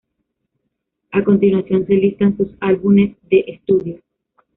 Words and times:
A 1.13 1.23
continuación 1.23 1.85
se 1.85 1.93
listan 1.93 2.35
sus 2.35 2.57
álbumes 2.59 3.15
de 3.29 3.43
estudio. 3.47 3.99